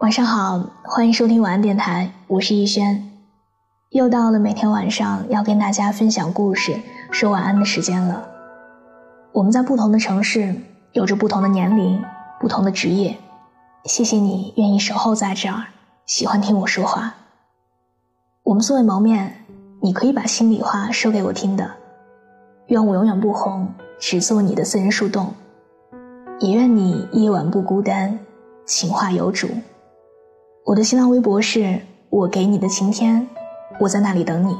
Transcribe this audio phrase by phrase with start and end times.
[0.00, 3.10] 晚上好，欢迎收听晚安电台，我是逸轩。
[3.88, 6.78] 又到了每天晚上要跟大家分享故事、
[7.10, 8.28] 说晚安的时间了。
[9.32, 10.54] 我们在不同的城市，
[10.92, 12.04] 有着不同的年龄、
[12.38, 13.16] 不同的职业。
[13.86, 15.64] 谢谢你愿意守候在这儿，
[16.04, 17.14] 喜欢听我说话。
[18.42, 19.46] 我们素未谋面，
[19.80, 21.70] 你可以把心里话说给我听的。
[22.66, 25.32] 愿我永远不红，只做你的私人树洞。
[26.38, 28.18] 也愿你夜晚不孤单，
[28.66, 29.48] 情话有主。
[30.66, 31.80] 我的新浪微博是
[32.10, 33.24] 我给你的晴天，
[33.78, 34.58] 我在那里等你。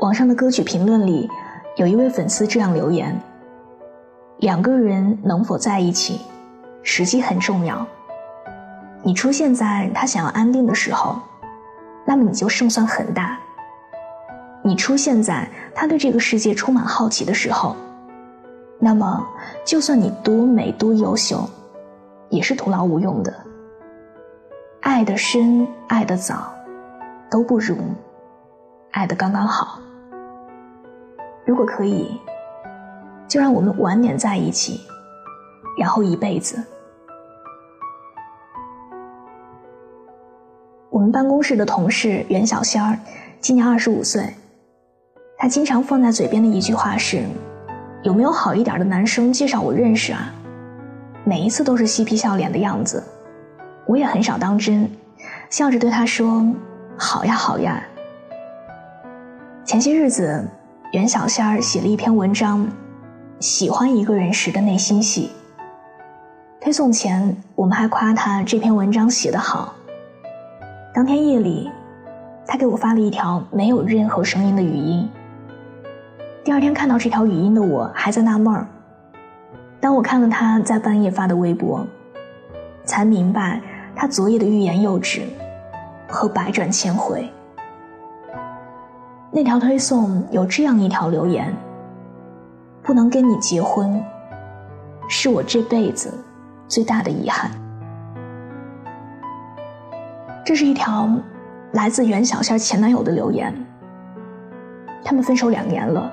[0.00, 1.30] 网上的歌曲评论里，
[1.76, 3.16] 有一位粉丝这样留言：
[4.38, 6.20] 两个人能否在一起？
[6.82, 7.86] 时机很重要。
[9.04, 11.16] 你出现在他想要安定的时候，
[12.04, 13.36] 那么你就胜算很大；
[14.64, 17.76] 你出现在他对这个世界充满好奇的时候，
[18.80, 19.24] 那么
[19.64, 21.48] 就算你多美多优秀，
[22.32, 23.32] 也是徒劳无用的。
[24.80, 26.50] 爱的深，爱的早，
[27.30, 27.76] 都不如
[28.92, 29.78] 爱的刚刚好。
[31.44, 32.18] 如果可以，
[33.28, 34.80] 就让我们晚点在一起，
[35.78, 36.58] 然后一辈子。
[40.88, 42.98] 我们办公室的同事袁小仙儿，
[43.40, 44.34] 今年二十五岁。
[45.36, 47.22] 她经常放在嘴边的一句话是
[48.02, 50.32] ：“有没有好一点的男生介绍我认识啊？”
[51.24, 53.02] 每一次都是嬉皮笑脸的样子，
[53.86, 54.90] 我也很少当真，
[55.50, 56.44] 笑着对他说
[56.98, 57.82] ：“好呀，好呀。”
[59.64, 60.44] 前些日子，
[60.92, 62.66] 袁小仙儿写了一篇文章，
[63.38, 65.30] 《喜欢一个人时的内心戏》。
[66.62, 69.74] 推送前，我们还夸他这篇文章写得好。
[70.92, 71.70] 当天夜里，
[72.46, 75.08] 他给我发了一条没有任何声音的语音。
[76.44, 78.66] 第二天看到这条语音的我还在纳闷儿。
[79.82, 81.84] 当我看了他在半夜发的微博，
[82.84, 83.60] 才明白
[83.96, 85.22] 他昨夜的欲言又止
[86.08, 87.28] 和百转千回。
[89.32, 91.52] 那条推送有这样一条留言
[92.80, 94.00] ：“不能跟你结婚，
[95.08, 96.14] 是我这辈子
[96.68, 97.50] 最大的遗憾。”
[100.46, 101.10] 这是一条
[101.72, 103.52] 来自袁小仙前男友的留言。
[105.02, 106.08] 他们分手两年了，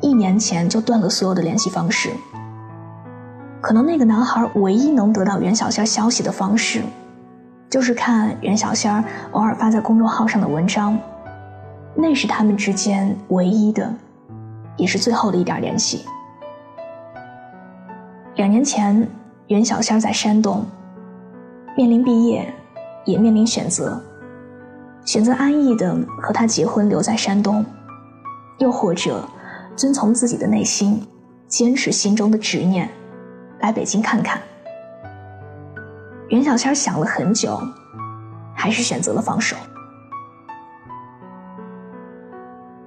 [0.00, 2.10] 一年前就断了所有的联系方式。
[3.60, 6.82] 可能那个男孩唯一能得到袁小仙消息的方式，
[7.68, 10.98] 就是看袁小仙偶尔发在公众号上的文章，
[11.94, 13.92] 那是他们之间唯一的，
[14.76, 16.04] 也是最后的一点联系。
[18.36, 19.06] 两年前，
[19.48, 20.64] 袁小仙在山东，
[21.76, 22.52] 面临毕业。
[23.06, 23.98] 也面临选择，
[25.06, 27.64] 选择安逸的和他结婚，留在山东，
[28.58, 29.26] 又或者
[29.74, 31.02] 遵从自己的内心，
[31.48, 32.90] 坚持心中的执念，
[33.60, 34.40] 来北京看看。
[36.28, 37.60] 袁小仙想了很久，
[38.54, 39.56] 还是选择了放手。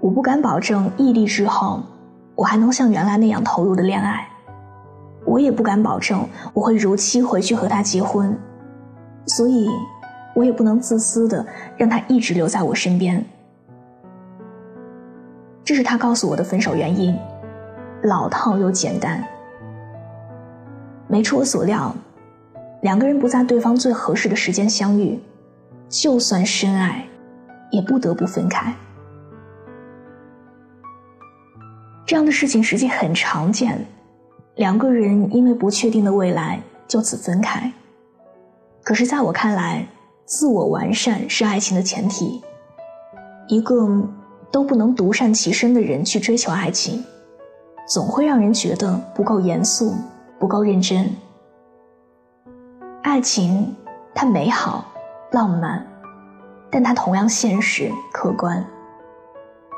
[0.00, 1.82] 我不敢保证异地之后，
[2.34, 4.28] 我还能像原来那样投入的恋爱，
[5.24, 8.38] 我也不敢保证我会如期回去和他结婚，
[9.26, 9.70] 所以。
[10.36, 11.46] 我也不能自私的
[11.76, 13.24] 让他一直留在我身边，
[15.62, 17.16] 这是他告诉我的分手原因，
[18.02, 19.24] 老套又简单。
[21.14, 21.94] 没出我所料，
[22.82, 25.16] 两个人不在对方最合适的时间相遇，
[25.88, 27.06] 就算深爱，
[27.70, 28.74] 也不得不分开。
[32.04, 33.86] 这样的事情实际很常见，
[34.56, 37.72] 两个人因为不确定的未来就此分开。
[38.82, 39.86] 可是，在我看来，
[40.24, 42.42] 自我完善是爱情的前提。
[43.46, 43.88] 一个
[44.50, 47.04] 都不能独善其身的人去追求爱情，
[47.86, 49.94] 总会让人觉得不够严肃、
[50.38, 51.10] 不够认真。
[53.02, 53.74] 爱情
[54.14, 54.84] 它美好、
[55.32, 55.86] 浪漫，
[56.70, 58.64] 但它同样现实、客观。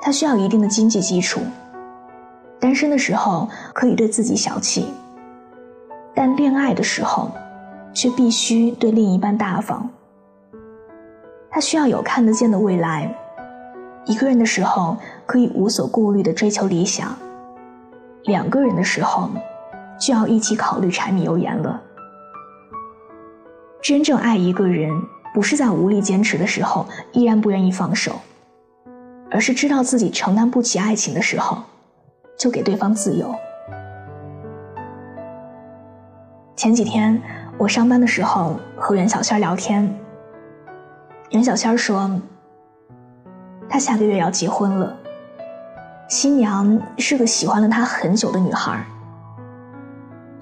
[0.01, 1.41] 它需要一定的经济基础。
[2.59, 4.87] 单身的时候可以对自己小气，
[6.15, 7.31] 但恋爱的时候，
[7.93, 9.89] 却必须对另一半大方。
[11.51, 13.15] 他需要有看得见的未来，
[14.07, 14.97] 一个人的时候
[15.27, 17.15] 可以无所顾虑的追求理想，
[18.25, 19.29] 两个人的时候
[19.99, 21.83] 就要一起考虑柴米油盐了。
[23.83, 24.91] 真正爱一个人，
[25.33, 28.21] 不是在无力坚持的时候依然不愿意放手，
[29.31, 31.63] 而是知道自己承担不起爱情的时候，
[32.37, 33.35] 就给对方自由。
[36.57, 37.23] 前几天
[37.59, 39.95] 我上班的时候和袁小仙聊天。
[41.31, 42.11] 袁小仙说
[43.69, 44.97] ：“他下个月要结婚了，
[46.09, 48.85] 新娘是个喜欢了他很久的女孩。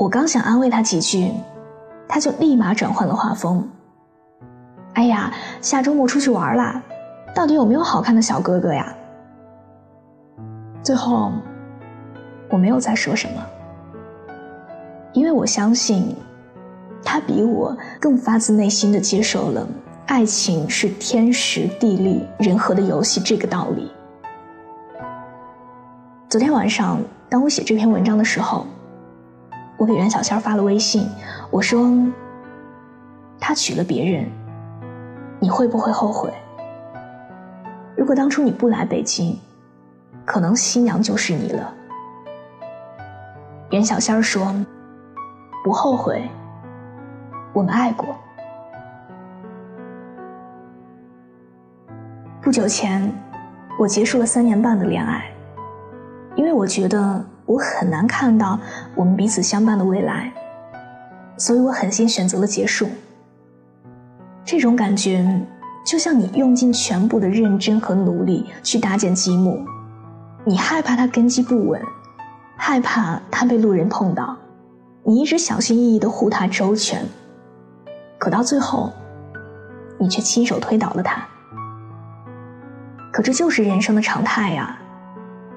[0.05, 1.33] 我刚想安慰他几句，
[2.07, 3.67] 他就立马转换了画风。
[4.93, 6.83] 哎呀，下周末出去玩啦，
[7.35, 8.95] 到底有没有好看的小哥哥呀？
[10.83, 11.33] 最后，
[12.51, 13.43] 我没有再说什么，
[15.15, 16.15] 因为我相信，
[17.03, 19.67] 他比我更发自内心的接受了
[20.07, 23.91] 爱情是天时地利人和的游戏这个道理。
[26.29, 27.01] 昨天晚上，
[27.31, 28.67] 当我写这篇文章的时候，
[29.77, 31.09] 我给袁小仙发了微信，
[31.51, 31.91] 我说
[33.41, 34.31] ：“他娶了别人，
[35.41, 36.33] 你会不会后悔？
[37.97, 39.39] 如果当初你不来北京，
[40.25, 41.75] 可能新娘就是你了。”
[43.71, 44.55] 袁小仙说
[45.65, 46.29] ：“不后悔，
[47.53, 48.15] 我们爱过。”
[52.41, 53.13] 不久前，
[53.79, 55.25] 我结束了三年半的恋爱。
[56.37, 58.59] 因为我觉得我很难看到
[58.95, 60.33] 我们彼此相伴的未来，
[61.37, 62.89] 所以我狠心选择了结束。
[64.45, 65.27] 这种感觉
[65.85, 69.63] 就像你用尽全部的认真和努力去搭建积木，
[70.45, 71.81] 你害怕它根基不稳，
[72.57, 74.37] 害怕它被路人碰到，
[75.03, 77.05] 你一直小心翼翼地护它周全，
[78.19, 78.91] 可到最后，
[79.99, 81.23] 你却亲手推倒了它。
[83.13, 84.79] 可这就是人生的常态呀。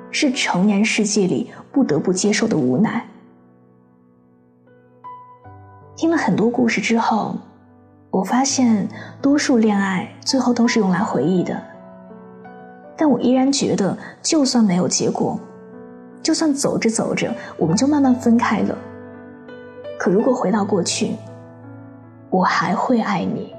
[0.10, 3.06] 是成年世界里不得不接受的无奈。
[5.96, 7.36] 听了很多故事之后，
[8.10, 8.88] 我发现
[9.22, 11.56] 多数恋爱最后都是用来回忆的。
[12.98, 15.40] 但我依然觉得，就算没有结果，
[16.24, 18.76] 就算走着走着我们就慢慢分开了，
[20.00, 21.12] 可如果回到过去，
[22.32, 23.54] 我还会爱你。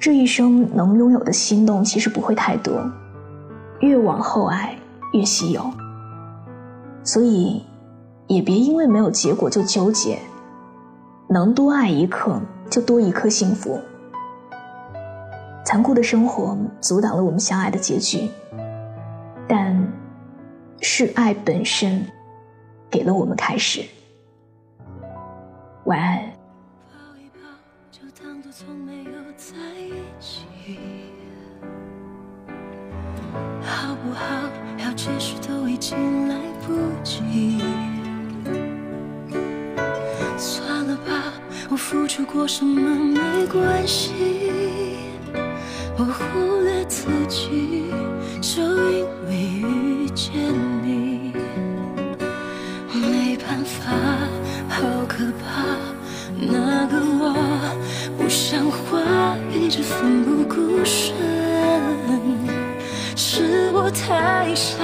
[0.00, 2.84] 这一生能拥有的心动，其实不会太多。
[3.78, 4.76] 越往后爱
[5.12, 5.70] 越稀有，
[7.02, 7.64] 所以
[8.26, 10.18] 也别因为没有结果就纠结，
[11.28, 13.80] 能多爱一刻就多一刻幸福。
[15.64, 18.30] 残酷的生活阻挡了我们相爱的结局，
[19.46, 19.92] 但
[20.80, 22.06] 是爱本身
[22.90, 23.82] 给了我们开始。
[25.84, 26.18] 晚安。
[26.88, 27.40] 抱一抱，
[27.90, 30.46] 就当作从没有在一起
[33.62, 34.67] 好不好？
[34.98, 36.34] 解释都已经来
[36.66, 36.74] 不
[37.04, 37.62] 及。
[40.36, 41.32] 算了吧，
[41.70, 44.10] 我付出过什么没关系。
[45.96, 47.92] 我忽略自己，
[48.40, 48.60] 就
[48.90, 50.32] 因为遇见
[50.82, 51.32] 你。
[52.92, 53.92] 没办法，
[54.68, 55.76] 好可怕，
[56.36, 57.76] 那个我
[58.18, 61.47] 不像话，一直奋不顾身。
[63.90, 64.76] 太傻，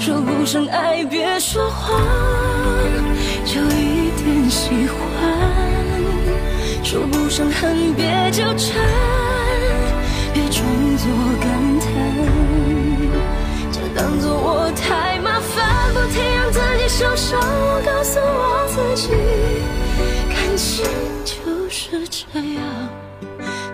[0.00, 2.00] 说不上爱别说谎，
[3.44, 4.96] 就一点喜欢；
[6.82, 8.82] 说不上恨别纠缠，
[10.32, 10.64] 别装
[10.96, 11.06] 作
[11.40, 11.86] 感叹，
[13.70, 17.38] 就当作我太麻烦，不停让自己受伤。
[17.40, 19.08] 我告诉我自己，
[20.28, 20.84] 感情
[21.24, 22.62] 就是这样，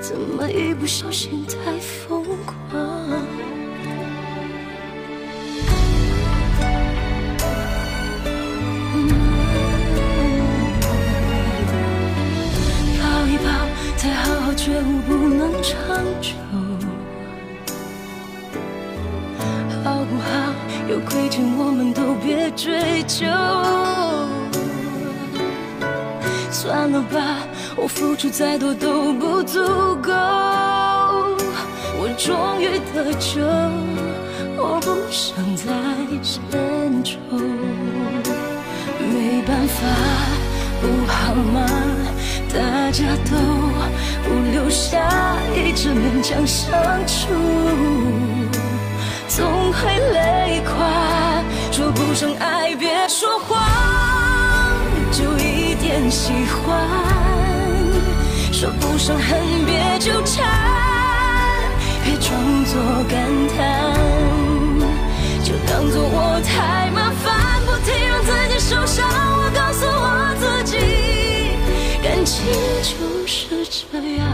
[0.00, 2.19] 怎么一不小心太疯
[15.70, 15.78] 长
[16.20, 16.34] 久，
[19.84, 20.28] 好不好？
[20.88, 23.24] 有亏欠我们都别追究。
[26.50, 27.38] 算了吧，
[27.76, 29.60] 我付出再多都不足
[30.02, 30.10] 够。
[32.02, 33.40] 我终于得救，
[34.56, 35.72] 我不想再
[36.20, 37.16] 献丑。
[38.98, 39.78] 没办法，
[40.80, 41.58] 不好吗？
[42.52, 43.36] 大家都。
[44.22, 44.98] 不留下，
[45.54, 46.70] 一直勉强相
[47.06, 47.34] 处，
[49.26, 51.42] 总会累垮。
[51.72, 53.58] 说不上爱，别说谎，
[55.10, 56.78] 就一点喜欢；
[58.52, 60.46] 说不上恨，别纠缠，
[62.04, 63.26] 别装作感
[63.56, 63.58] 叹，
[65.42, 69.08] 就当作我太麻烦，不停让自己受伤。
[69.08, 70.76] 我告诉我自己，
[72.20, 72.44] 感情
[72.82, 74.28] 就是这样，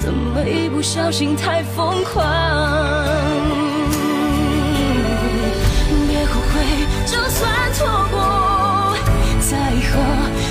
[0.00, 2.24] 怎么一不小心太疯狂？
[6.08, 6.58] 别后悔，
[7.06, 8.96] 就算错过，
[9.38, 10.02] 在以后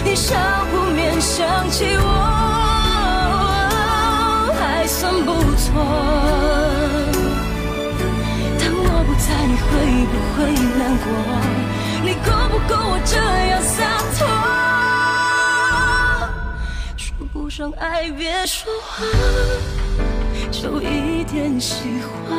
[0.05, 0.33] 你少
[0.71, 2.07] 不免想起我，
[4.57, 5.73] 还算不错。
[8.59, 9.67] 当我不在，你会
[10.07, 10.47] 不会
[10.79, 11.05] 难过？
[12.01, 12.72] 你够不够
[17.55, 19.05] 上爱别说话，
[20.49, 22.35] 就一点喜欢；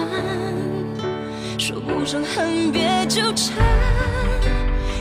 [1.56, 3.54] 说不上恨别纠缠，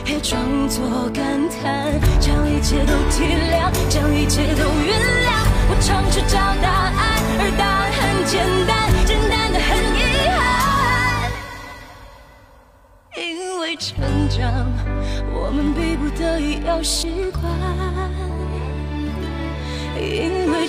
[0.04, 2.00] 别装作感叹。
[2.20, 5.30] 将一切都体谅，将一切都原谅。
[5.68, 6.08] 我尝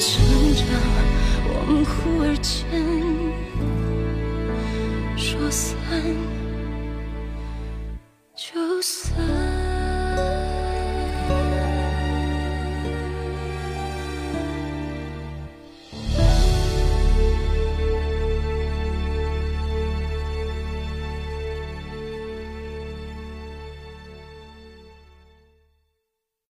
[0.07, 0.21] 成
[0.53, 0.67] 长，
[1.49, 2.53] 我们忽而间
[5.17, 5.73] 说散。